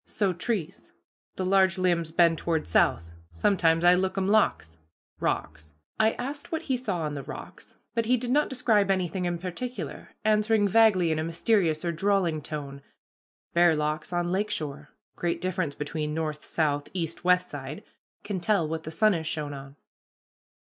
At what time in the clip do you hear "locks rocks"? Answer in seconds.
4.27-5.75